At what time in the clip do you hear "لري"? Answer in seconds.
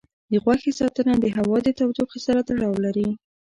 2.85-3.07